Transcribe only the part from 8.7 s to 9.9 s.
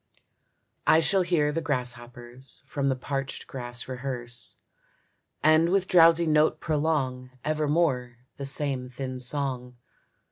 thin song.